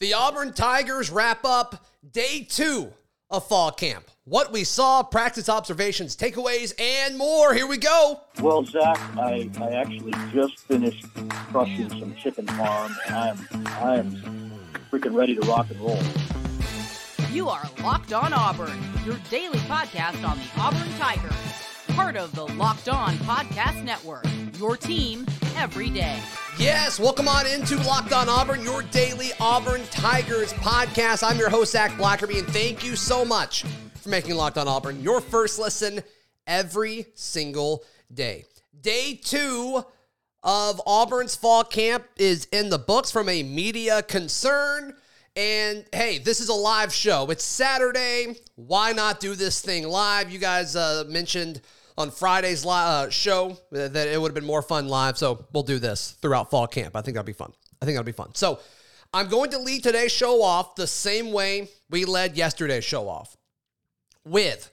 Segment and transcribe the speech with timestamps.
[0.00, 2.90] The Auburn Tigers wrap up day two
[3.28, 4.10] of fall camp.
[4.24, 7.52] What we saw, practice observations, takeaways, and more.
[7.52, 8.22] Here we go.
[8.40, 11.06] Well, Zach, I, I actually just finished
[11.50, 14.50] crushing some chicken farm, and I'm I am
[14.90, 16.00] freaking ready to rock and roll.
[17.30, 21.32] You are Locked On Auburn, your daily podcast on the Auburn Tigers,
[21.88, 24.24] part of the Locked On Podcast Network.
[24.58, 25.26] Your team
[25.56, 26.18] every day.
[26.60, 31.26] Yes, welcome on into Locked On Auburn, your daily Auburn Tigers podcast.
[31.26, 35.00] I'm your host, Zach Blackerby, and thank you so much for making Locked On Auburn
[35.00, 36.02] your first listen
[36.46, 38.44] every single day.
[38.78, 39.82] Day two
[40.42, 44.92] of Auburn's fall camp is in the books from a media concern.
[45.36, 47.30] And hey, this is a live show.
[47.30, 48.36] It's Saturday.
[48.56, 50.30] Why not do this thing live?
[50.30, 51.62] You guys uh, mentioned
[51.98, 55.18] on Friday's uh, show that it would have been more fun live.
[55.18, 56.96] So we'll do this throughout fall camp.
[56.96, 57.52] I think that'll be fun.
[57.80, 58.34] I think that'll be fun.
[58.34, 58.60] So
[59.12, 63.36] I'm going to lead today's show off the same way we led yesterday's show off
[64.24, 64.70] with.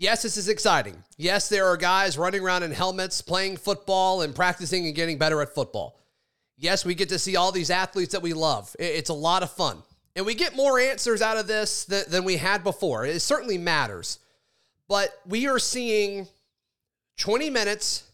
[0.00, 1.02] Yes, this is exciting.
[1.16, 5.42] Yes, there are guys running around in helmets, playing football and practicing and getting better
[5.42, 5.98] at football.
[6.56, 8.74] Yes, we get to see all these athletes that we love.
[8.78, 9.82] It's a lot of fun.
[10.16, 13.06] And we get more answers out of this than, we had before.
[13.06, 14.18] It certainly matters.
[14.88, 16.26] But we are seeing
[17.18, 18.04] 20 minutes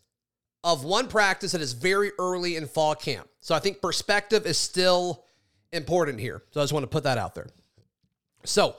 [0.64, 3.28] of one practice that is very early in fall camp.
[3.40, 5.24] So I think perspective is still
[5.72, 6.42] important here.
[6.50, 7.46] So I just want to put that out there.
[8.44, 8.76] So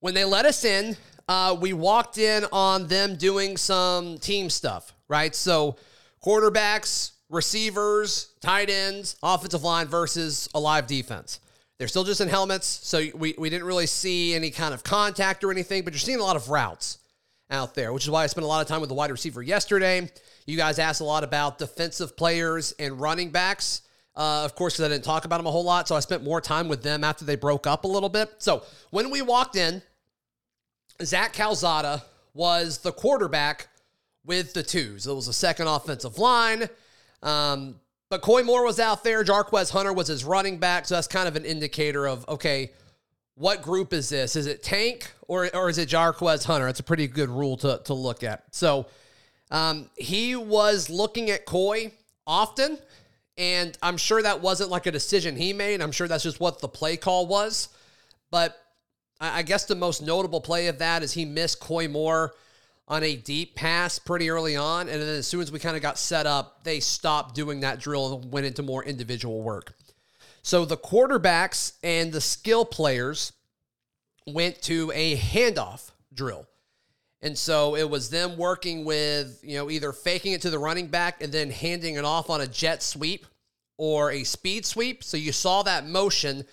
[0.00, 0.96] when they let us in,
[1.28, 5.34] uh, we walked in on them doing some team stuff, right?
[5.34, 5.76] So
[6.24, 11.38] quarterbacks, receivers, tight ends, offensive line versus a live defense.
[11.78, 15.42] They're still just in helmets, so we, we didn't really see any kind of contact
[15.42, 16.98] or anything, but you're seeing a lot of routes
[17.52, 19.42] out there, which is why I spent a lot of time with the wide receiver
[19.42, 20.10] yesterday.
[20.46, 23.82] You guys asked a lot about defensive players and running backs.
[24.16, 26.24] Uh, of course, because I didn't talk about them a whole lot, so I spent
[26.24, 28.30] more time with them after they broke up a little bit.
[28.38, 29.82] So when we walked in,
[31.02, 32.02] Zach Calzada
[32.34, 33.68] was the quarterback
[34.24, 35.06] with the twos.
[35.06, 36.68] It was a second offensive line.
[37.22, 37.76] Um,
[38.10, 39.24] but Koy Moore was out there.
[39.24, 40.86] Jarquez Hunter was his running back.
[40.86, 42.72] So that's kind of an indicator of, okay,
[43.34, 44.36] what group is this?
[44.36, 46.68] Is it Tank or, or is it Jarquez Hunter?
[46.68, 48.44] It's a pretty good rule to, to look at.
[48.50, 48.86] So
[49.50, 51.92] um, he was looking at Koy
[52.26, 52.78] often,
[53.38, 55.80] and I'm sure that wasn't like a decision he made.
[55.80, 57.68] I'm sure that's just what the play call was.
[58.30, 58.58] But
[59.20, 62.34] I, I guess the most notable play of that is he missed Koy Moore
[62.88, 64.88] on a deep pass pretty early on.
[64.88, 67.78] And then as soon as we kind of got set up, they stopped doing that
[67.78, 69.74] drill and went into more individual work.
[70.42, 73.32] So the quarterbacks and the skill players
[74.26, 76.46] went to a handoff drill.
[77.22, 80.88] And so it was them working with, you know, either faking it to the running
[80.88, 83.26] back and then handing it off on a jet sweep
[83.78, 85.04] or a speed sweep.
[85.04, 86.44] So you saw that motion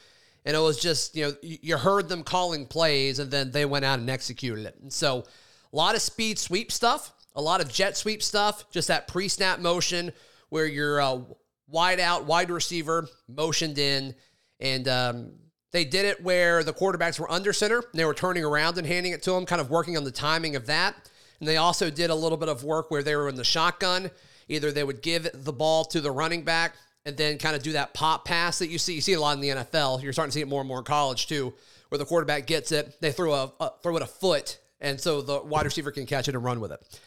[0.46, 3.86] and it was just, you know, you heard them calling plays and then they went
[3.86, 4.76] out and executed it.
[4.82, 5.26] And so
[5.74, 9.28] a lot of speed sweep stuff, a lot of jet sweep stuff, just that pre
[9.28, 10.12] snap motion
[10.50, 11.20] where you're uh,
[11.69, 14.16] wide out, wide receiver, motioned in.
[14.59, 15.31] And um,
[15.72, 17.84] they did it where the quarterbacks were under center.
[17.94, 20.56] They were turning around and handing it to them, kind of working on the timing
[20.56, 20.96] of that.
[21.40, 24.12] And they also did a little bit of work where they were in the shotgun.
[24.47, 26.75] Either they would give the ball to the running back
[27.06, 28.94] and then kind of do that pop pass that you see.
[28.94, 30.03] You see a lot in the NFL.
[30.03, 31.53] You're starting to see it more and more in college too,
[31.90, 35.22] where the quarterback gets it, they throw a, a throw it a foot, and so
[35.22, 37.00] the wide receiver can catch it and run with it.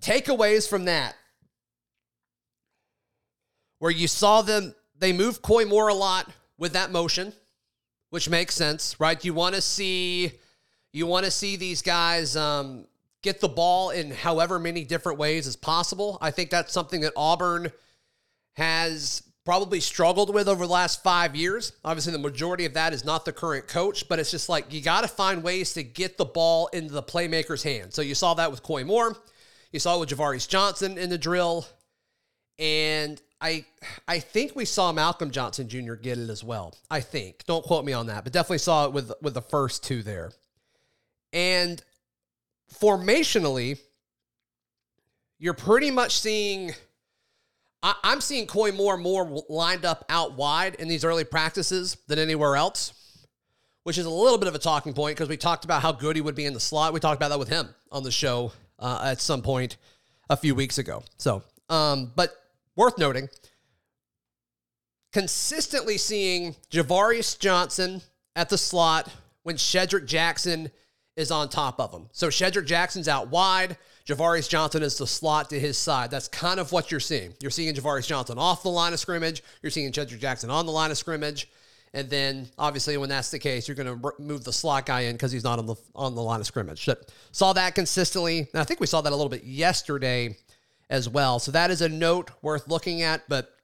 [0.00, 1.14] Takeaways from that
[3.78, 7.32] where you saw them, they move Koy Moore a lot with that motion,
[8.10, 9.22] which makes sense, right?
[9.24, 10.32] You want to see,
[10.92, 12.86] you want to see these guys um,
[13.22, 16.18] get the ball in however many different ways as possible.
[16.20, 17.70] I think that's something that Auburn
[18.54, 21.72] has probably struggled with over the last five years.
[21.82, 24.82] Obviously, the majority of that is not the current coach, but it's just like you
[24.82, 27.94] got to find ways to get the ball into the playmaker's hand.
[27.94, 29.16] So you saw that with Koy Moore.
[29.72, 31.66] You saw it with Ja'Varrius Johnson in the drill.
[32.58, 33.64] And I
[34.06, 35.94] I think we saw Malcolm Johnson Jr.
[35.94, 36.74] get it as well.
[36.90, 37.44] I think.
[37.46, 40.32] Don't quote me on that, but definitely saw it with with the first two there.
[41.32, 41.82] And
[42.80, 43.78] formationally,
[45.38, 46.72] you're pretty much seeing.
[47.80, 51.96] I, am seeing Koy more and more lined up out wide in these early practices
[52.08, 52.92] than anywhere else,
[53.84, 56.16] which is a little bit of a talking point because we talked about how good
[56.16, 56.92] he would be in the slot.
[56.92, 58.50] We talked about that with him on the show
[58.80, 59.76] uh, at some point
[60.28, 61.04] a few weeks ago.
[61.18, 62.34] So, um, but
[62.78, 63.28] worth noting,
[65.12, 68.00] consistently seeing Ja'Varrius Johnson
[68.36, 69.10] at the slot
[69.42, 70.70] when Shedrick Jackson
[71.16, 72.08] is on top of him.
[72.12, 73.76] So Shedrick Jackson's out wide.
[74.06, 76.12] Ja'Varrius Johnson is the slot to his side.
[76.12, 77.34] That's kind of what you're seeing.
[77.40, 79.42] You're seeing Ja'Varrius Johnson off the line of scrimmage.
[79.60, 81.50] You're seeing Shedrick Jackson on the line of scrimmage.
[81.94, 85.16] And then obviously when that's the case, you're going to move the slot guy in
[85.16, 86.84] because he's not on the on the line of scrimmage.
[86.84, 86.94] So
[87.32, 88.40] saw that consistently.
[88.52, 90.36] And I think we saw that a little bit yesterday
[90.90, 91.38] as well.
[91.38, 93.28] So that is a note worth looking at.
[93.28, 93.54] But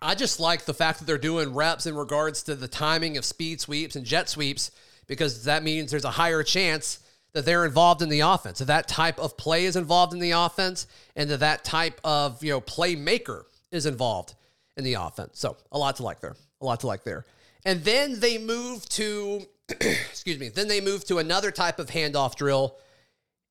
[0.00, 3.24] I just like the fact that they're doing reps in regards to the timing of
[3.24, 4.70] speed sweeps and jet sweeps
[5.06, 7.00] because that means there's a higher chance
[7.32, 10.30] that they're involved in the offense, that that type of play is involved in the
[10.30, 10.86] offense,
[11.16, 14.34] and that that type of you know playmaker is involved
[14.76, 15.38] in the offense.
[15.38, 17.26] So a lot to like there, a lot to like there.
[17.64, 22.36] And then they move to, excuse me, then they move to another type of handoff
[22.36, 22.76] drill,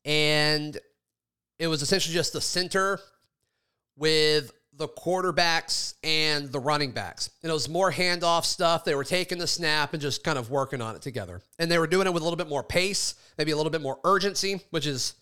[0.06, 0.78] and
[1.64, 3.00] it was essentially just the center
[3.96, 7.30] with the quarterbacks and the running backs.
[7.42, 8.84] And it was more handoff stuff.
[8.84, 11.42] They were taking the snap and just kind of working on it together.
[11.60, 13.82] And they were doing it with a little bit more pace, maybe a little bit
[13.82, 15.14] more urgency, which is,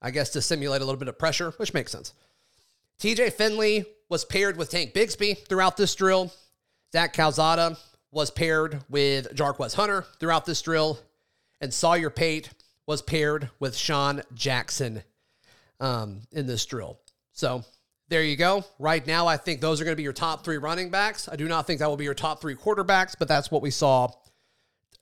[0.00, 2.12] I guess, to simulate a little bit of pressure, which makes sense.
[3.00, 6.32] TJ Finley was paired with Tank Bigsby throughout this drill.
[6.92, 7.78] Zach Calzada
[8.10, 11.00] was paired with Jarquez Hunter throughout this drill.
[11.60, 12.50] And Sawyer Pate
[12.86, 15.02] was paired with Sean Jackson
[15.82, 16.98] um, in this drill.
[17.32, 17.64] So
[18.08, 18.64] there you go.
[18.78, 21.28] Right now, I think those are going to be your top three running backs.
[21.30, 23.70] I do not think that will be your top three quarterbacks, but that's what we
[23.70, 24.12] saw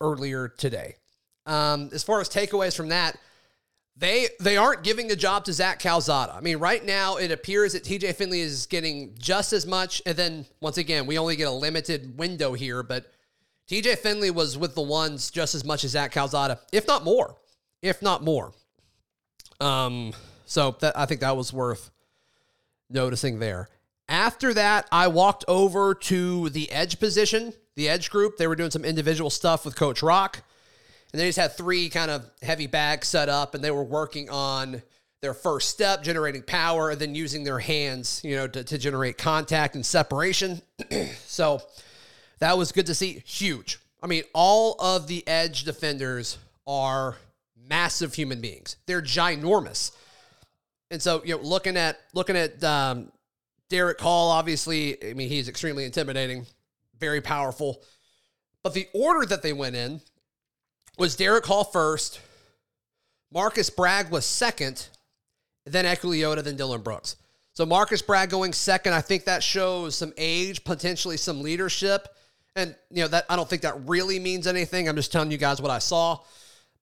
[0.01, 0.97] earlier today.
[1.47, 3.17] Um, as far as takeaways from that,
[3.97, 6.35] they they aren't giving the job to Zach Calzada.
[6.35, 10.17] I mean, right now it appears that TJ Finley is getting just as much, and
[10.17, 13.13] then once again, we only get a limited window here, but
[13.69, 17.37] TJ Finley was with the ones just as much as Zach Calzada, if not more,
[17.83, 18.53] if not more.
[19.61, 20.13] Um,
[20.51, 21.93] so that I think that was worth
[22.91, 23.69] noticing there.
[24.09, 28.37] After that, I walked over to the edge position, the edge group.
[28.37, 30.43] They were doing some individual stuff with Coach Roc.
[31.13, 34.29] And they just had three kind of heavy bags set up, and they were working
[34.29, 34.83] on
[35.23, 39.19] their first step, generating power, and then using their hands, you know, to, to generate
[39.19, 40.61] contact and separation.
[41.27, 41.63] so
[42.41, 43.23] that was good to see.
[43.25, 43.79] Huge.
[44.03, 47.19] I mean, all of the edge defenders are
[47.69, 48.75] massive human beings.
[48.87, 49.93] They're ginormous.
[50.91, 53.13] And so, you know, looking at looking at um,
[53.69, 56.47] Derick Hall, obviously, I mean, he's extremely intimidating,
[56.99, 57.83] very powerful.
[58.63, 60.01] But the order that they went in
[60.99, 62.21] was Derick Hall first,
[63.33, 64.89] Marcus Bragg was second,
[65.65, 67.17] then Eku then Dylan Brooks.
[67.53, 72.09] So Marcus Bragg going second, I think that shows some age, potentially some leadership.
[72.57, 74.89] And, you know, that I don't think that really means anything.
[74.89, 76.19] I'm just telling you guys what I saw.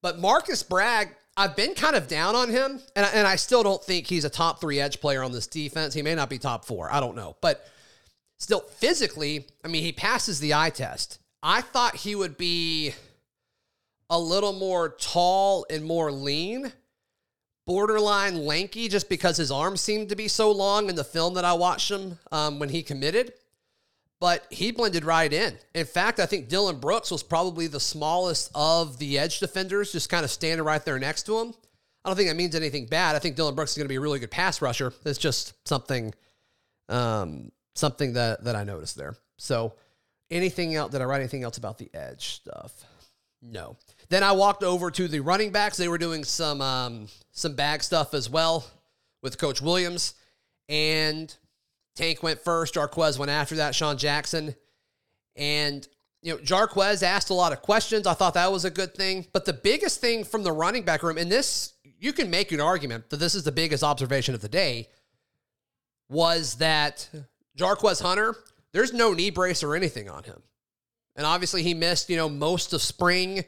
[0.01, 1.09] But Marcus Bragg,
[1.39, 4.25] I've been kind of down on him, and I, and I still don't think he's
[4.25, 5.93] a top three edge player on this defense.
[5.93, 6.91] He may not be top four.
[6.91, 7.37] I don't know.
[7.39, 7.65] But
[8.39, 11.19] still, physically, I mean, he passes the eye test.
[11.41, 12.93] I thought he would be
[14.09, 16.73] a little more tall and more lean,
[17.65, 21.45] borderline lanky, just because his arms seemed to be so long in the film that
[21.45, 23.31] I watched him um, when he committed.
[24.19, 25.57] But he blended right in.
[25.73, 30.09] In fact, I think Dylan Brooks was probably the smallest of the edge defenders, just
[30.09, 31.53] kind of standing right there next to him.
[32.03, 33.15] I don't think that means anything bad.
[33.15, 34.93] I think Dylan Brooks is going to be a really good pass rusher.
[35.05, 36.13] It's just something,
[36.89, 39.15] um, something that that I noticed there.
[39.37, 39.73] So,
[40.29, 40.91] anything else?
[40.91, 42.73] Did I write anything else about the edge stuff?
[43.41, 43.77] No.
[44.09, 45.77] Then I walked over to the running backs.
[45.77, 48.65] They were doing some um, some bag stuff as well
[49.21, 50.13] with Coach Williams.
[50.67, 51.33] And
[51.99, 52.75] Tank went first.
[52.75, 53.75] Jarquez went after that.
[53.75, 54.55] Sean Jackson.
[55.35, 55.85] And,
[56.21, 58.07] you know, Jarquez asked a lot of questions.
[58.07, 59.27] I thought that was a good thing.
[59.33, 62.61] But the biggest thing from the running back room, and this, you can make an
[62.61, 64.87] argument that this is the biggest observation of the day,
[66.07, 67.09] was that
[67.57, 68.33] Jarquez Hunter,
[68.71, 70.41] there's no knee brace or anything on him.
[71.17, 73.43] And obviously he missed, you know, most of spring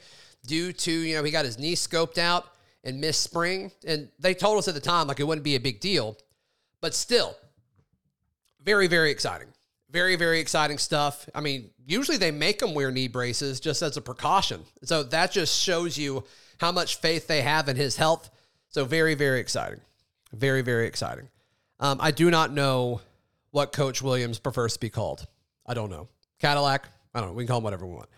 [0.45, 2.47] due to, you know, he got his knee scoped out
[2.83, 3.71] and missed spring.
[3.87, 6.17] And they told us at the time like it wouldn't be a big deal.
[6.81, 7.37] But still,
[8.63, 9.47] very, very exciting.
[9.89, 11.27] Very, very exciting stuff.
[11.35, 14.63] I mean, usually they make them wear knee braces just as a precaution.
[14.83, 16.23] So that just shows you
[16.59, 18.29] how much faith they have in his health.
[18.69, 19.81] So very, very exciting.
[20.31, 21.27] Very, very exciting.
[21.79, 23.01] Um, I do not know
[23.49, 25.27] what Coach Williams prefers to be called.
[25.65, 26.07] I don't know.
[26.39, 26.87] Cadillac.
[27.13, 27.33] I don't know.
[27.33, 28.09] We can call him whatever we want.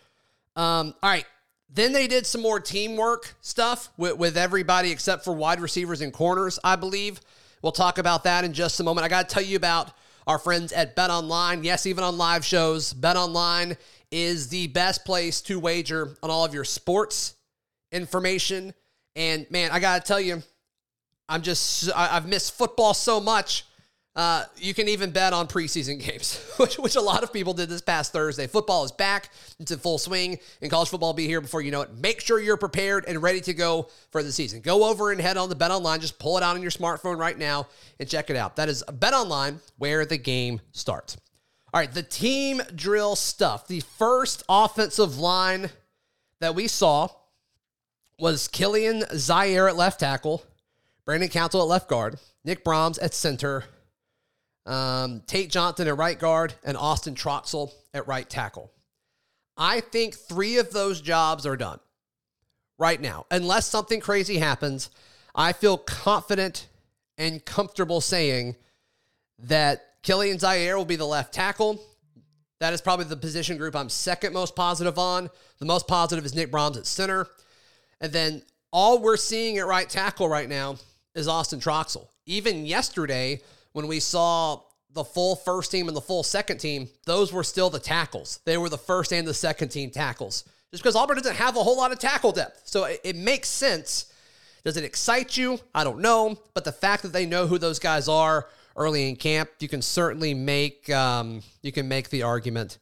[0.56, 1.26] Um, all right.
[1.70, 6.14] Then they did some more teamwork stuff with, with everybody except for wide receivers and
[6.14, 7.20] corners, I believe.
[7.64, 9.06] We'll talk about that in just a moment.
[9.06, 9.90] I got to tell you about
[10.28, 11.64] our friends at Bet Online.
[11.64, 13.78] Yes, even on live shows, Bet Online
[14.12, 17.36] is the best place to wager on all of your sports
[17.92, 18.74] information.
[19.16, 20.44] And man, I got to tell you,
[21.28, 23.66] I'm just, I've missed football so much.
[24.16, 27.68] Uh, you can even bet on preseason games, which, which a lot of people did
[27.68, 28.46] this past Thursday.
[28.46, 29.30] Football is back.
[29.60, 31.96] It's in full swing, and college football will be here before you know it.
[31.98, 34.62] Make sure you're prepared and ready to go for the season.
[34.62, 36.00] Go over and head on the Bet Online.
[36.00, 37.68] Just pull it out on your smartphone right now
[38.00, 38.56] and check it out.
[38.58, 41.18] That is Bet Online, where the game starts.
[41.74, 43.68] All right, the team drill stuff.
[43.68, 45.72] The first offensive line
[46.40, 47.08] that we saw
[48.20, 50.44] was Kilian Zierer at left tackle,
[51.04, 53.64] Brandon Council at left guard, Nick Brahms at center,
[54.66, 58.72] um, Tate Johnson at right guard, and Austin Troxell at right tackle.
[59.58, 61.80] I think three of those jobs are done
[62.80, 63.26] right now.
[63.30, 64.90] Unless something crazy happens,
[65.36, 66.68] I feel confident
[67.18, 68.56] and comfortable saying
[69.40, 71.82] that Kilian Zierer will be the left tackle.
[72.60, 75.30] That is probably the position group I'm second most positive on.
[75.60, 77.28] The most positive is Nick Brahms at center.
[78.02, 78.42] And then
[78.72, 80.78] all we're seeing at right tackle right now
[81.14, 82.08] is Austin Troxell.
[82.26, 83.42] Even yesterday,
[83.74, 84.62] when we saw
[84.94, 88.40] the full first team and the full second team, those were still the tackles.
[88.46, 90.46] They were the first and the second team tackles.
[90.72, 92.62] Just because Auburn doesn't have a whole lot of tackle depth.
[92.66, 94.12] So it, it makes sense.
[94.64, 95.60] Does it excite you?
[95.76, 96.38] I don't know.
[96.54, 99.82] But the fact that they know who those guys are early in camp, you can
[99.82, 102.78] certainly make um, you can make the argument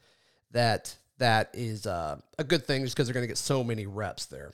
[0.51, 3.86] that that is uh, a good thing just because they're going to get so many
[3.86, 4.53] reps there.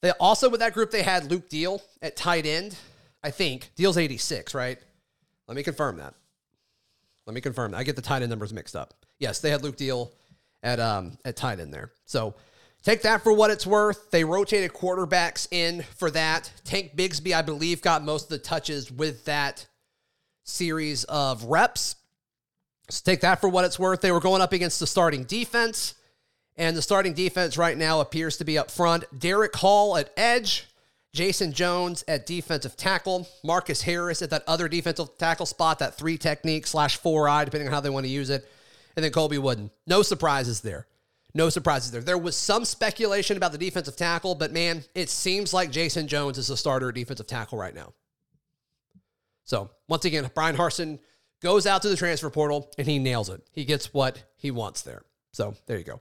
[0.00, 2.76] They also with that group they had Luke Deal at tight end.
[3.22, 4.78] I think Deal's 86, right?
[5.46, 6.14] Let me confirm that.
[7.26, 7.78] Let me confirm that.
[7.78, 8.94] I get the tight end numbers mixed up.
[9.18, 10.12] Yes, they had Luke Deal
[10.62, 11.92] at um at tight end there.
[12.04, 12.34] So
[12.82, 14.10] take that for what it's worth.
[14.10, 16.50] They rotated quarterbacks in for that.
[16.64, 19.66] Tank Bigsby, I believe, got most of the touches with that
[20.44, 21.96] series of reps.
[22.90, 24.02] So take that for what it's worth.
[24.02, 25.94] They were going up against the starting defense,
[26.56, 29.04] and the starting defense right now appears to be up front.
[29.18, 30.68] Derick Hall at edge,
[31.14, 36.18] Jason Jones at defensive tackle, Marcus Harris at that other defensive tackle spot, that three
[36.18, 38.46] technique slash four eye, depending on how they want to use it,
[38.96, 39.70] and then Colby Wooden.
[39.86, 40.88] No surprises there.
[41.32, 42.00] No surprises there.
[42.00, 46.36] There was some speculation about the defensive tackle, but man, it seems like Jason Jones
[46.36, 47.92] is the starter defensive tackle right now.
[49.44, 50.98] So once again, Brian Harsin
[51.40, 53.40] goes out to the transfer portal and he nails it.
[53.52, 55.02] He gets what he wants there.
[55.32, 56.00] So there you go.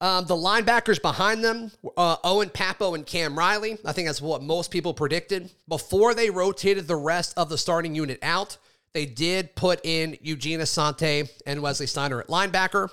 [0.00, 3.78] Um, the linebackers behind them, uh, Owen Pappoe and Cam Riley.
[3.84, 5.50] I think that's what most people predicted.
[5.66, 8.58] Before they rotated the rest of the starting unit out,
[8.92, 12.90] they did put in Eugene Asante and Wesley Steiner at linebacker.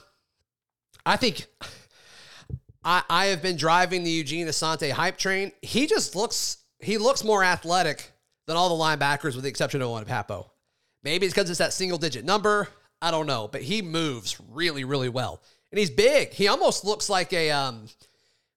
[1.06, 1.46] I think
[2.84, 5.52] I, I have been driving the Eugene Asante hype train.
[5.62, 8.12] He just looks he looks more athletic
[8.48, 10.50] than all the linebackers with the exception of Owen Pappoe.
[11.04, 12.68] Maybe it's because it's that single digit number.
[13.02, 15.42] I don't know, but he moves really, really well
[15.76, 16.32] and he's big.
[16.32, 17.88] He almost looks like a um,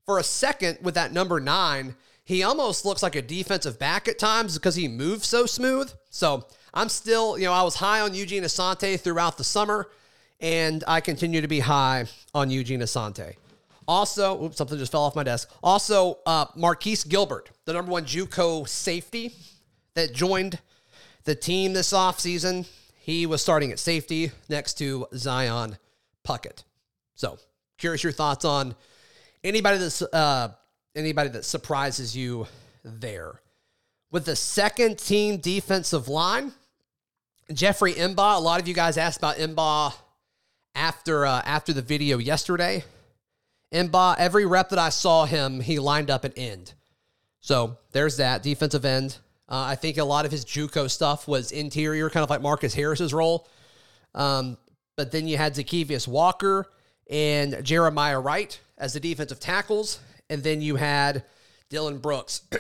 [0.07, 1.97] for a second with that number nine.
[2.23, 5.91] He almost looks like a defensive back at times because he moves so smooth.
[6.11, 9.89] So I'm still, you know, I was high on Eugene Asante throughout the summer,
[10.39, 13.35] and I continue to be high on Eugene Asante.
[13.89, 15.51] Also, oops, something just fell off my desk.
[15.61, 19.35] Also, uh, Marquise Gilbert, the number one JUCO safety
[19.95, 20.61] that joined
[21.25, 22.69] the team this offseason.
[22.97, 25.79] He was starting at safety next to Zion
[26.25, 26.63] Puckett.
[27.19, 27.37] So,
[27.79, 28.77] curious your thoughts on
[29.43, 30.53] anybody that's uh,
[30.95, 32.47] anybody that surprises you
[32.85, 33.41] there.
[34.13, 36.53] With the second team defensive line,
[37.53, 38.37] Jeffrey M'ba.
[38.37, 39.95] A lot of you guys asked about M'ba
[40.77, 42.85] after uh, after the video yesterday.
[43.75, 46.73] M'ba, every rep that I saw him, he lined up an end.
[47.41, 49.17] So there's that defensive end.
[49.49, 52.75] Uh, I think a lot of his JUCO stuff was interior, kind of like Marcus
[52.75, 53.49] Harris's role.
[54.15, 54.57] Um,
[54.97, 56.69] but then you had Zykeivous Walker
[57.09, 60.01] and Jeremiah Wright as the defensive tackles.
[60.31, 61.25] And then you had
[61.71, 62.43] Dylan Brooks.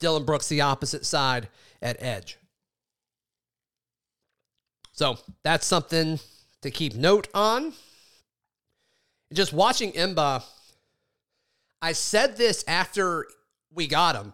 [0.00, 1.48] Dylan Brooks, the opposite side
[1.82, 2.38] at edge.
[4.92, 6.18] So that's something
[6.62, 7.72] to keep note on.
[9.32, 10.42] Just watching M'ba,
[11.82, 13.26] I said this after
[13.72, 14.32] we got him.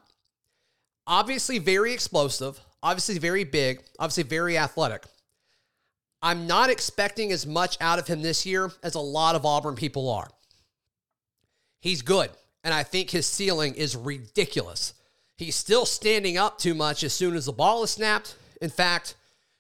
[1.07, 5.03] Obviously, very explosive, obviously, very big, obviously, very athletic.
[6.23, 9.75] I'm not expecting as much out of him this year as a lot of Auburn
[9.75, 10.29] people are.
[11.81, 12.31] He's good,
[12.63, 14.95] and I think his ceiling is ridiculous.
[15.37, 18.37] He's still standing up too much as soon as the ball is snapped.
[18.61, 19.17] In fact,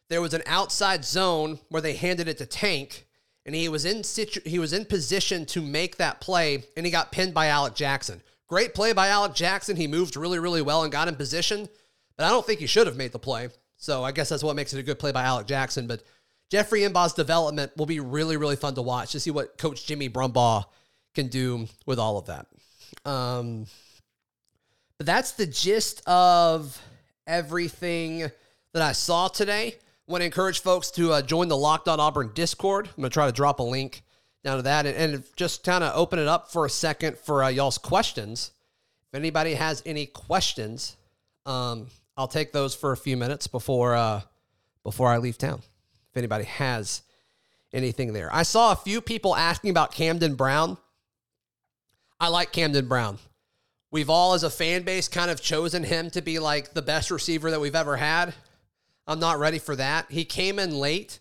[0.08, 3.06] there was an outside zone where they handed it to Tank,
[3.44, 6.92] and he was in situ- he was in position to make that play, and he
[6.92, 8.22] got pinned by Alec Jackson.
[8.46, 9.74] Great play by Alec Jackson.
[9.74, 11.68] He moved really, really well and got in position,
[12.16, 13.48] but I don't think he should have made the play.
[13.78, 15.88] So I guess that's what makes it a good play by Alec Jackson.
[15.88, 16.04] But
[16.52, 20.10] Jeffrey M'ba's development will be really, really fun to watch to see what Coach Jimmy
[20.10, 20.66] Brumbaugh
[21.14, 22.46] can do with all of that.
[23.10, 23.64] Um,
[24.98, 26.78] but that's the gist of
[27.26, 28.30] everything
[28.74, 29.76] that I saw today.
[30.06, 32.86] I want to encourage folks to uh, join the Locked On Auburn Discord.
[32.86, 34.02] I'm going to try to drop a link
[34.44, 37.44] down to that and, and just kind of open it up for a second for
[37.44, 38.50] uh, y'all's questions.
[39.10, 40.98] If anybody has any questions,
[41.46, 44.20] um, I'll take those for a few minutes before uh,
[44.84, 45.62] before I leave town
[46.12, 47.02] if anybody has
[47.72, 48.32] anything there.
[48.32, 50.76] I saw a few people asking about Camden Brown.
[52.20, 53.18] I like Camden Brown.
[53.90, 57.10] We've all, as a fan base, kind of chosen him to be like the best
[57.10, 58.34] receiver that we've ever had.
[59.06, 60.10] I'm not ready for that.
[60.10, 61.18] He came in late,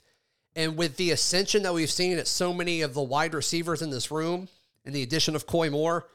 [0.55, 3.89] and with the ascension that we've seen at so many of the wide receivers in
[3.89, 4.47] this room,
[4.85, 6.07] and the addition of Koy Moore,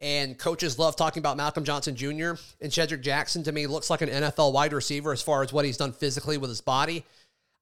[0.00, 2.32] and coaches love talking about Malcolm Johnson Jr.
[2.60, 5.64] and Shedrick Jackson to me looks like an NFL wide receiver as far as what
[5.64, 7.04] he's done physically with his body.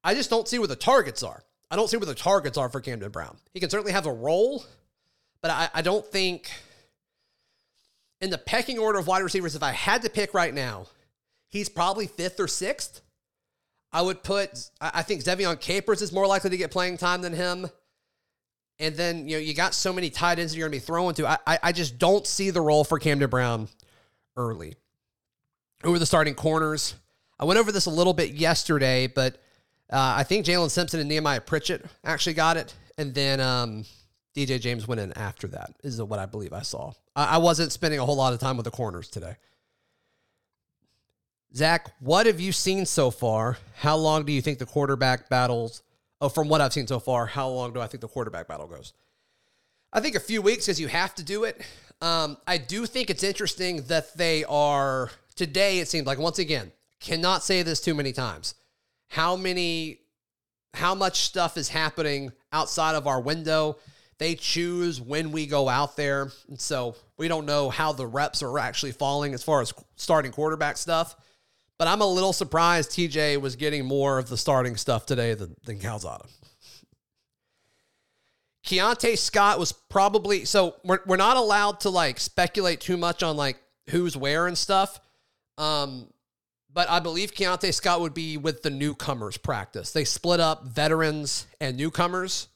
[0.05, 1.43] I just don't see where the targets are.
[1.71, 3.37] I don't see where the targets are for Camden Brown.
[3.53, 4.65] He can certainly have a role,
[5.43, 6.51] but I, I don't think
[8.21, 10.87] in the pecking order of wide receivers, if I had to pick right now,
[11.51, 13.03] he's probably fifth or sixth.
[13.93, 17.33] I would put, I think Zevian Capers is more likely to get playing time than
[17.33, 17.71] him.
[18.79, 20.87] And then, you know, you got so many tight ends that you're going to be
[20.87, 21.27] throwing to.
[21.27, 23.69] I, I, I just don't see the role for Camden Brown
[24.37, 24.75] early.
[25.83, 26.95] Who are the starting corners?
[27.41, 29.41] I went over this a little bit yesterday, but
[29.91, 32.75] uh, I think Jaylin Simpson and Nehemiah Pritchett actually got it.
[32.99, 33.85] And then um,
[34.35, 36.93] DJ James went in after that, is what I believe I saw.
[37.17, 39.37] I, I wasn't spending a whole lot of time with the corners today.
[41.55, 43.57] Zach, what have you seen so far?
[43.77, 45.83] How long do you think the quarterback battles?
[46.21, 48.67] Oh, from what I've seen so far, how long do I think the quarterback battle
[48.67, 48.93] goes?
[49.93, 51.63] I think a few weeks because you have to do it.
[52.03, 55.79] Um, I do think it's interesting that they are today.
[55.79, 58.55] It seems like once again, cannot say this too many times.
[59.09, 59.99] How many,
[60.75, 63.79] how much stuff is happening outside of our window?
[64.19, 68.43] They choose when we go out there, and so we don't know how the reps
[68.43, 71.15] are actually falling as far as starting quarterback stuff.
[71.79, 75.55] But I'm a little surprised TJ was getting more of the starting stuff today than,
[75.65, 76.25] than Calzada.
[78.67, 83.37] Keionte Scott was probably so we're, we're not allowed to like speculate too much on
[83.37, 83.57] like
[83.89, 85.01] who's where and stuff.
[85.57, 86.09] Um,
[86.73, 89.93] but I believe Keionte Scott would be with the newcomers practice.
[89.93, 92.49] They split up veterans and newcomers.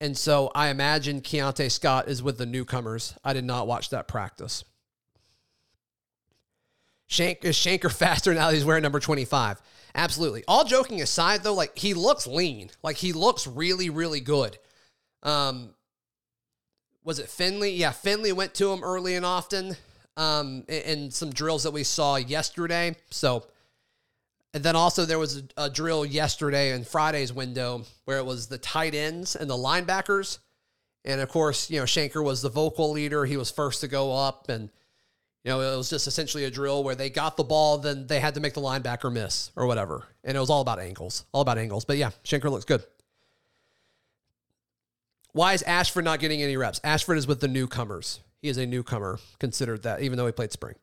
[0.00, 3.14] And so I imagine Keionte Scott is with the newcomers.
[3.24, 4.64] I did not watch that practice.
[7.06, 9.60] Shank is Shenker faster now he's wearing number 25.
[9.94, 10.44] Absolutely.
[10.46, 12.70] All joking aside, though, like he looks lean.
[12.82, 14.58] Like he looks really, really good.
[15.22, 15.70] Um,
[17.02, 17.72] was it Finley?
[17.72, 19.76] Yeah, Finley went to him early and often.
[20.16, 22.96] Um, and some drills that we saw yesterday.
[23.10, 23.46] So,
[24.54, 28.46] and then also there was a, a drill yesterday in Friday's window where it was
[28.46, 30.38] the tight ends and the linebackers.
[31.04, 33.26] And of course, you know, Shenker was the vocal leader.
[33.26, 34.70] He was first to go up and
[35.46, 38.18] you know, it was just essentially a drill where they got the ball, then they
[38.18, 40.02] had to make the linebacker miss or whatever.
[40.24, 41.84] And it was all about angles, all about angles.
[41.84, 42.82] But yeah, Shenker looks good.
[45.30, 46.80] Why is Ashford not getting any reps?
[46.82, 48.18] Ashford is with the newcomers.
[48.42, 50.74] He is a newcomer, considered that, even though he played spring.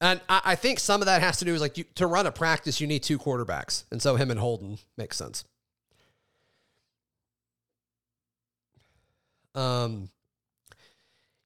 [0.00, 2.26] And I, I think some of that has to do with like you, to run
[2.26, 3.84] a practice, you need two quarterbacks.
[3.90, 5.44] And so him and Holden makes sense.
[9.54, 10.08] Um,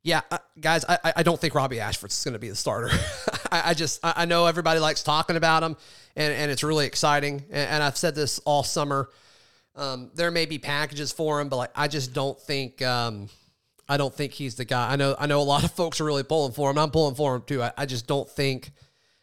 [0.03, 2.90] yeah, uh, guys, I, I don't think Robbie Ashford's going to be the starter.
[3.51, 5.77] I, I, just I know everybody likes talking about him,
[6.14, 7.45] and, and it's really exciting.
[7.51, 9.11] And, and I've said this all summer.
[9.75, 13.29] Um, there may be packages for him, but like I just don't think um,
[13.88, 14.92] I don't think he's the guy.
[14.92, 16.79] I know I know a lot of folks are really pulling for him.
[16.79, 17.62] I'm pulling for him too.
[17.62, 18.72] I, I just don't think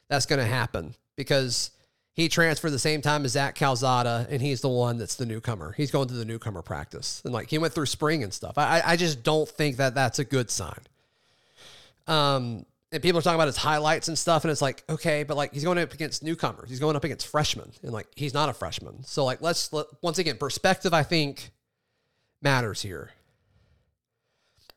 [0.07, 1.71] that's going to happen because
[2.13, 5.73] he transferred the same time as Zach Calzada, and he's the one that's the newcomer.
[5.73, 8.57] He's going to the newcomer practice, and like he went through spring and stuff.
[8.57, 10.79] I, I just don't think that that's a good sign.
[12.07, 15.35] Um, and people are talking about his highlights and stuff, and it's like, okay, but
[15.35, 18.47] like he's going up against newcomers, he's going up against freshmen, and like he's not
[18.47, 19.03] a freshman.
[19.03, 21.49] So like, let's let, once again, perspective I think
[22.41, 23.11] matters here.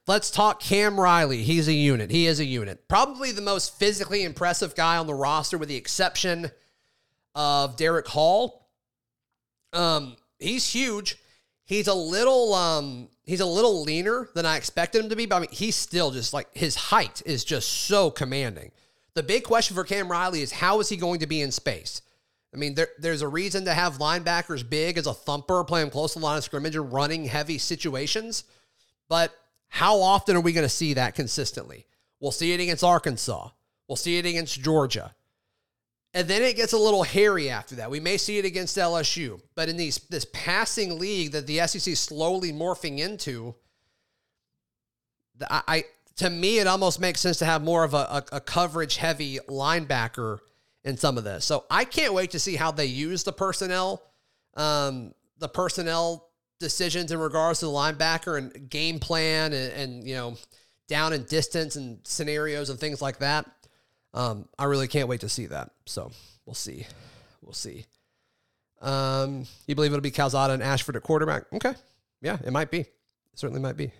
[0.08, 1.42] Let's talk Cam Riley.
[1.42, 2.12] He's a unit.
[2.12, 2.86] He is a unit.
[2.86, 6.52] Probably the most physically impressive guy on the roster, with the exception
[7.34, 8.68] of Derick Hall.
[9.72, 11.16] Um, he's huge.
[11.64, 15.36] He's a little um he's a little leaner than I expected him to be, but
[15.36, 18.70] I mean he's still just like his height is just so commanding.
[19.14, 22.02] The big question for Cam Riley is how is he going to be in space?
[22.54, 26.12] I mean, there, there's a reason to have linebackers big as a thumper, playing close
[26.12, 28.44] to the line of scrimmage and running heavy situations.
[29.08, 29.34] But
[29.68, 31.86] how often are we going to see that consistently?
[32.20, 33.50] We'll see it against Arkansas.
[33.88, 35.14] We'll see it against Georgia.
[36.14, 37.90] And then it gets a little hairy after that.
[37.90, 41.92] We may see it against LSU, but in these this passing league that the SEC
[41.92, 43.54] is slowly morphing into,
[45.50, 45.84] I, I
[46.16, 49.38] to me it almost makes sense to have more of a, a, a coverage heavy
[49.46, 50.38] linebacker
[50.84, 51.44] in some of this.
[51.44, 54.02] So I can't wait to see how they use the personnel,
[54.54, 56.25] um, the personnel
[56.58, 60.36] decisions in regards to the linebacker and game plan and, and you know
[60.88, 63.46] down and distance and scenarios and things like that.
[64.14, 65.70] Um, I really can't wait to see that.
[65.84, 66.10] So
[66.46, 66.86] we'll see.
[67.42, 67.84] We'll see.
[68.80, 71.44] Um, you believe it'll be Calzada and Ashford at quarterback?
[71.52, 71.74] Okay.
[72.22, 72.80] Yeah, it might be.
[72.80, 72.88] It
[73.34, 73.90] certainly might be.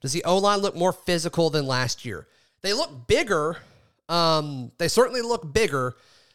[0.00, 2.26] Does the O line look more physical than last year?
[2.62, 3.56] They look bigger.
[4.08, 5.94] Um, they certainly look bigger.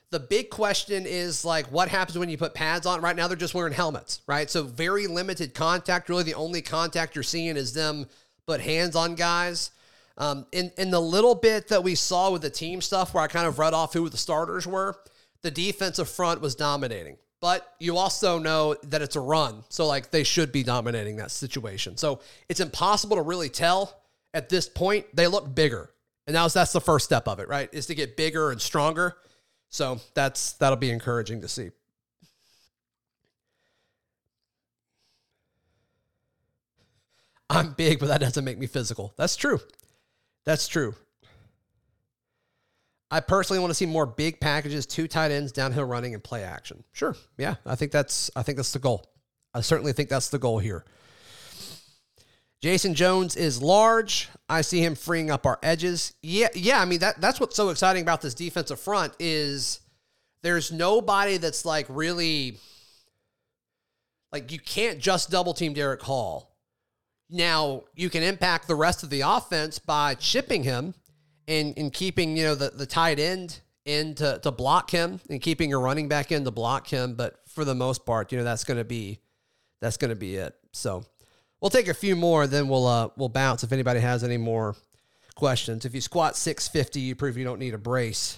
[0.09, 3.01] The big question is like, what happens when you put pads on?
[3.01, 4.49] Right now, they're just wearing helmets, right?
[4.49, 6.07] So very limited contact.
[6.07, 8.07] Really, the only contact you're seeing is them
[8.45, 9.71] put hands on guys.
[10.17, 13.27] Um, in in the little bit that we saw with the team stuff, where I
[13.27, 14.95] kind of read off who the starters were,
[15.41, 17.17] the defensive front was dominating.
[17.39, 21.29] But you also know that it's a run, so like they should be dominating that
[21.29, 21.97] situation.
[21.97, 24.01] So it's impossible to really tell
[24.33, 25.05] at this point.
[25.13, 25.91] They look bigger,
[26.25, 27.69] and now that's the first step of it, right?
[27.73, 29.17] Is to get bigger and stronger.
[29.69, 31.71] So that's that'll be encouraging to see.
[37.49, 39.13] I'm big, but that doesn't make me physical.
[39.17, 39.59] That's true.
[40.45, 40.95] That's true.
[43.09, 46.43] I personally want to see more big packages, two tight ends, downhill running, and play
[46.43, 46.83] action.
[46.91, 47.15] Sure.
[47.37, 47.55] Yeah.
[47.65, 49.09] I think that's I think that's the goal.
[49.53, 50.83] I certainly think that's the goal here.
[52.61, 54.29] Jason Jones is large.
[54.49, 56.13] I see him freeing up our edges.
[56.21, 56.81] Yeah, yeah.
[56.81, 59.81] I mean that that's what's so exciting about this defensive front is
[60.41, 62.57] there's nobody that's like really
[64.31, 66.55] like you can't just double team Derick Hall.
[67.29, 70.93] Now you can impact the rest of the offense by chipping him
[71.47, 75.41] and, and keeping, you know, the, the tight end in to, to block him and
[75.41, 77.15] keeping your running back in to block him.
[77.15, 79.19] But for the most part, you know, that's gonna be
[79.81, 80.55] that's gonna be it.
[80.71, 81.05] So
[81.61, 84.75] We'll take a few more, then we'll uh, we'll bounce if anybody has any more
[85.35, 85.85] questions.
[85.85, 88.37] If you squat 650, you prove you don't need a brace.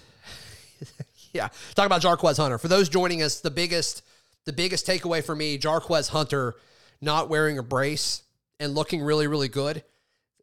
[1.33, 2.57] yeah, talk about Jarquez Hunter.
[2.57, 4.03] For those joining us, the biggest
[4.45, 6.55] the biggest takeaway for me, Jarquez Hunter
[7.01, 8.23] not wearing a brace
[8.59, 9.83] and looking really really good.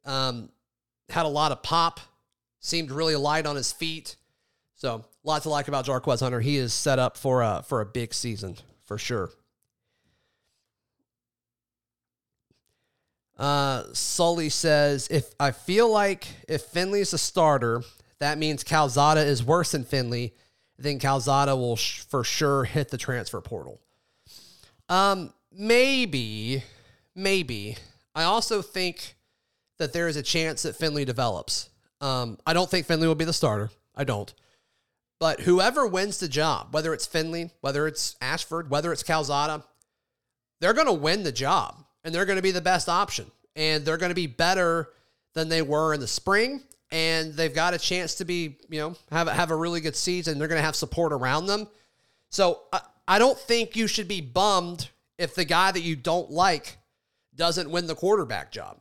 [0.04, 0.50] Um,
[1.08, 2.00] had a lot of pop,
[2.60, 4.16] seemed really light on his feet.
[4.74, 6.40] So, lots to like about Jarquez Hunter.
[6.40, 9.30] He is set up for a for a big season for sure.
[13.36, 17.82] Uh, Sully says, if I feel like if Finley's a starter,
[18.18, 20.34] that means Calzada is worse than Finley,
[20.78, 23.80] then Calzada will sh- for sure hit the transfer portal.
[24.88, 26.62] Um, maybe,
[27.14, 27.76] maybe.
[28.14, 29.16] I also think
[29.78, 31.68] that there is a chance that Finley develops.
[32.00, 33.70] Um, I don't think Finley will be the starter.
[33.94, 34.32] I don't.
[35.18, 39.64] But whoever wins the job, whether it's Finley, whether it's Ashford, whether it's Calzada,
[40.60, 43.26] they're going to win the job and they're going to be the best option.
[43.56, 44.90] And they're going to be better
[45.34, 46.62] than they were in the spring.
[46.92, 50.38] And they've got a chance to be, you know, have, have a really good season.
[50.38, 51.66] They're going to have support around them.
[52.30, 54.88] So I, I don't think you should be bummed
[55.18, 56.78] if the guy that you don't like
[57.34, 58.78] doesn't win the quarterback job.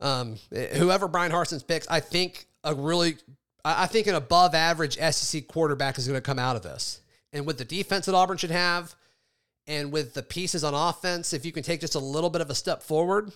[0.00, 3.16] Um, whoever Brian Harsin's picks, I think a really,
[3.64, 7.00] I think an above average SEC quarterback is going to come out of this.
[7.32, 8.96] And with the defense that Auburn should have,
[9.66, 12.50] and with the pieces on offense, if you can take just a little bit of
[12.50, 13.32] a step forward,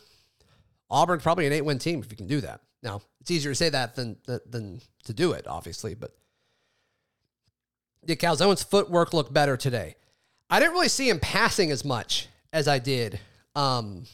[0.91, 2.61] Auburn's probably an eight win team if you can do that.
[2.83, 6.12] Now, it's easier to say that than, than to do it, obviously, but
[8.05, 9.97] did Calzone's footwork look better today?
[10.49, 13.19] I didn't really see him passing as much as I did
[13.57, 14.05] um,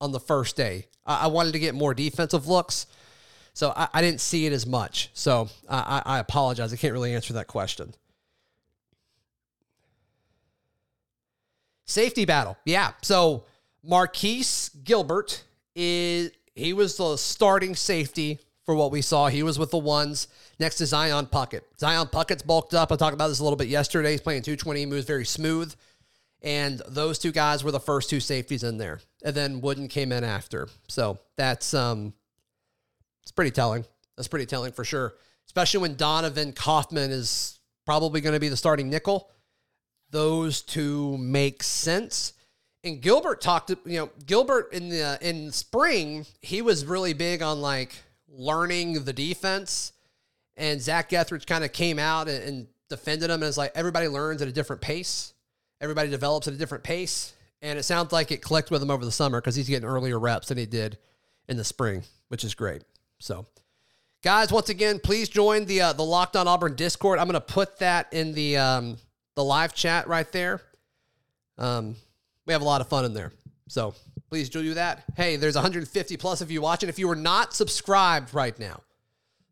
[0.00, 0.86] on the first day.
[1.04, 2.86] I, I, wanted to get more defensive looks,
[3.52, 5.10] so I, I didn't see it as much.
[5.12, 6.72] So I, I apologize.
[6.72, 7.92] I can't really answer that question.
[11.88, 12.56] Safety battle.
[12.66, 12.92] Yeah.
[13.02, 13.44] So
[13.82, 15.42] Marquise Gilbert
[15.74, 19.28] is he was the starting safety for what we saw.
[19.28, 20.28] He was with the ones
[20.60, 21.62] next to Zion Puckett.
[21.80, 22.92] Zion Puckett's bulked up.
[22.92, 24.10] I talked about this a little bit yesterday.
[24.10, 25.74] He's playing 220, he moves very smooth.
[26.42, 29.00] And those two guys were the first two safeties in there.
[29.24, 30.68] And then Wooden came in after.
[30.88, 32.12] So that's um
[33.22, 33.86] it's pretty telling.
[34.16, 35.14] That's pretty telling for sure.
[35.46, 39.30] Especially when Donovan Kaufman is probably going to be the starting nickel
[40.10, 42.32] those two make sense.
[42.84, 47.60] And Gilbert talked you know Gilbert in the in spring he was really big on
[47.60, 47.94] like
[48.30, 49.92] learning the defense,
[50.56, 54.40] and Zach Etheridge kind of came out and, and defended him as like everybody learns
[54.42, 55.34] at a different pace,
[55.80, 59.04] everybody develops at a different pace, and it sounds like it clicked with him over
[59.04, 60.98] the summer because he's getting earlier reps than he did
[61.48, 62.82] in the spring, which is great.
[63.18, 63.46] So,
[64.22, 67.18] guys, once again, please join the uh, the Locked On Auburn Discord.
[67.18, 68.96] I'm going to put that in the um,
[69.38, 70.60] the live chat right there.
[71.58, 71.94] Um,
[72.44, 73.30] we have a lot of fun in there.
[73.68, 73.94] So
[74.28, 75.04] please do that.
[75.16, 76.88] Hey, there's 150 plus of you watching.
[76.88, 78.80] If you are not subscribed right now,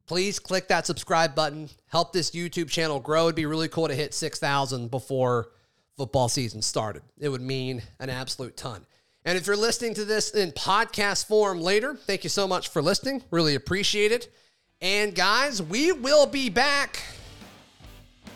[0.09, 1.69] please click that subscribe button.
[1.87, 3.27] Help this YouTube channel grow.
[3.27, 5.51] It'd be really cool to hit 6,000 before
[5.97, 7.03] football season started.
[7.21, 8.85] It would mean an absolute ton.
[9.25, 12.83] And if you're listening to this in podcast form later, thank you so much for
[12.83, 13.23] listening.
[13.31, 14.35] Really appreciate it.
[14.81, 17.05] And guys, we will be back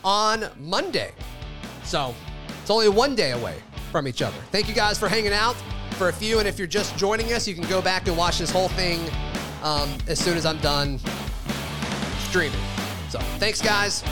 [0.03, 1.11] on Monday.
[1.91, 2.15] So
[2.61, 3.57] it's only one day away
[3.91, 4.37] from each other.
[4.49, 5.57] Thank you guys for hanging out
[5.97, 6.39] for a few.
[6.39, 9.01] And if you're just joining us, you can go back and watch this whole thing
[9.61, 10.99] um, as soon as I'm done
[12.29, 12.57] streaming.
[13.09, 14.05] So thanks, guys.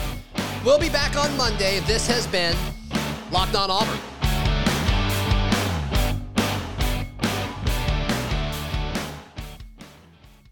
[0.62, 1.80] We'll be back on Monday.
[1.86, 2.54] This has been
[3.32, 3.98] Locked On Auburn.